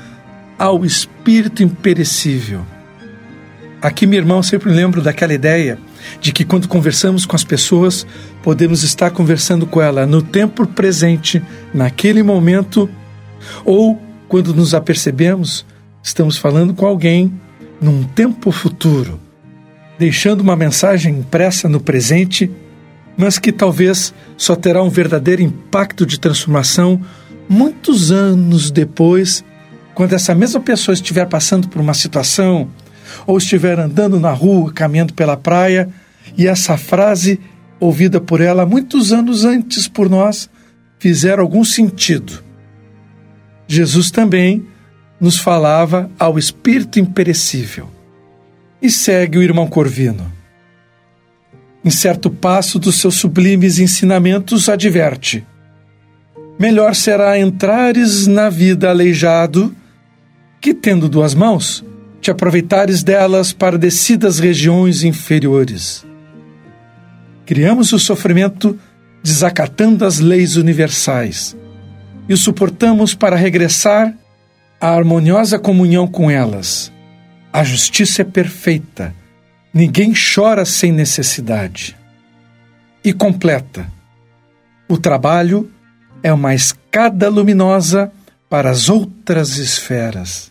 ao 0.57 0.83
espírito 0.83 1.63
imperecível 1.63 2.65
Aqui, 3.81 4.05
meu 4.05 4.19
irmão, 4.19 4.43
sempre 4.43 4.71
lembro 4.71 5.01
daquela 5.01 5.33
ideia 5.33 5.79
de 6.19 6.31
que 6.31 6.45
quando 6.45 6.67
conversamos 6.67 7.25
com 7.25 7.35
as 7.35 7.43
pessoas, 7.43 8.05
podemos 8.43 8.83
estar 8.83 9.11
conversando 9.11 9.65
com 9.65 9.81
ela 9.81 10.05
no 10.05 10.21
tempo 10.21 10.65
presente, 10.65 11.41
naquele 11.73 12.23
momento, 12.23 12.89
ou 13.65 13.99
quando 14.27 14.53
nos 14.53 14.73
apercebemos, 14.73 15.65
estamos 16.01 16.37
falando 16.37 16.73
com 16.73 16.85
alguém 16.85 17.31
num 17.81 18.03
tempo 18.03 18.51
futuro, 18.51 19.19
deixando 19.97 20.41
uma 20.41 20.55
mensagem 20.55 21.19
impressa 21.19 21.67
no 21.67 21.79
presente, 21.79 22.49
mas 23.17 23.37
que 23.37 23.51
talvez 23.51 24.13
só 24.37 24.55
terá 24.55 24.81
um 24.81 24.89
verdadeiro 24.89 25.41
impacto 25.41 26.05
de 26.05 26.19
transformação 26.19 27.01
muitos 27.49 28.11
anos 28.11 28.71
depois, 28.71 29.43
quando 29.93 30.13
essa 30.13 30.33
mesma 30.33 30.61
pessoa 30.61 30.93
estiver 30.93 31.25
passando 31.27 31.67
por 31.67 31.81
uma 31.81 31.93
situação 31.93 32.69
ou 33.25 33.37
estiver 33.37 33.79
andando 33.79 34.19
na 34.19 34.31
rua, 34.31 34.71
caminhando 34.71 35.13
pela 35.13 35.37
praia, 35.37 35.89
e 36.37 36.47
essa 36.47 36.77
frase, 36.77 37.39
ouvida 37.79 38.21
por 38.21 38.41
ela 38.41 38.65
muitos 38.65 39.11
anos 39.11 39.43
antes 39.45 39.87
por 39.87 40.09
nós, 40.09 40.49
fizer 40.99 41.39
algum 41.39 41.63
sentido. 41.63 42.43
Jesus 43.67 44.11
também 44.11 44.65
nos 45.19 45.37
falava 45.37 46.09
ao 46.17 46.37
espírito 46.37 46.99
imperecível. 46.99 47.89
E 48.81 48.89
segue 48.89 49.37
o 49.37 49.43
irmão 49.43 49.67
Corvino. 49.67 50.31
Em 51.85 51.89
certo 51.89 52.29
passo 52.29 52.79
dos 52.79 52.95
seus 52.95 53.15
sublimes 53.15 53.79
ensinamentos, 53.79 54.67
adverte: 54.67 55.45
melhor 56.59 56.95
será 56.95 57.39
entrares 57.39 58.27
na 58.27 58.49
vida 58.49 58.89
aleijado 58.89 59.75
que, 60.59 60.73
tendo 60.73 61.07
duas 61.07 61.33
mãos, 61.33 61.83
te 62.21 62.29
aproveitares 62.29 63.01
delas 63.01 63.51
para 63.51 63.79
descidas 63.79 64.37
regiões 64.37 65.03
inferiores. 65.03 66.05
Criamos 67.45 67.91
o 67.91 67.99
sofrimento 67.99 68.79
desacatando 69.23 70.05
as 70.05 70.19
leis 70.19 70.55
universais 70.55 71.57
e 72.29 72.33
o 72.33 72.37
suportamos 72.37 73.15
para 73.15 73.35
regressar 73.35 74.15
à 74.79 74.89
harmoniosa 74.89 75.57
comunhão 75.57 76.07
com 76.07 76.29
elas. 76.29 76.91
A 77.51 77.63
justiça 77.63 78.21
é 78.21 78.25
perfeita, 78.25 79.13
ninguém 79.73 80.13
chora 80.13 80.63
sem 80.63 80.91
necessidade. 80.91 81.97
E 83.03 83.11
completa: 83.11 83.91
o 84.87 84.97
trabalho 84.97 85.69
é 86.21 86.31
uma 86.31 86.53
escada 86.53 87.29
luminosa 87.29 88.11
para 88.47 88.69
as 88.69 88.89
outras 88.89 89.57
esferas. 89.57 90.50